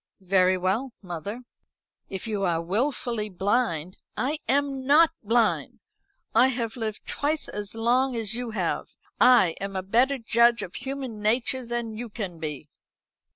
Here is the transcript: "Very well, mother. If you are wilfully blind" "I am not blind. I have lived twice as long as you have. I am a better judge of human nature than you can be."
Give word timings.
"Very 0.25 0.57
well, 0.57 0.93
mother. 1.03 1.41
If 2.09 2.25
you 2.25 2.41
are 2.43 2.59
wilfully 2.59 3.29
blind" 3.29 3.97
"I 4.31 4.39
am 4.49 4.83
not 4.87 5.11
blind. 5.21 5.79
I 6.33 6.47
have 6.47 6.75
lived 6.75 7.05
twice 7.05 7.47
as 7.47 7.75
long 7.75 8.15
as 8.15 8.33
you 8.33 8.49
have. 8.49 8.95
I 9.19 9.49
am 9.61 9.75
a 9.75 9.83
better 9.83 10.17
judge 10.17 10.63
of 10.63 10.73
human 10.73 11.21
nature 11.21 11.67
than 11.67 11.93
you 11.93 12.09
can 12.09 12.39
be." 12.39 12.67